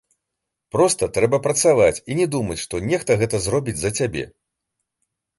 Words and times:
Проста 0.75 1.09
трэба 1.17 1.37
працаваць 1.47 2.01
і 2.13 2.17
не 2.19 2.25
думаць, 2.35 2.57
што 2.63 2.79
нехта 2.93 3.17
гэта 3.19 3.41
зробіць 3.45 3.77
за 3.83 3.91
цябе. 4.01 4.23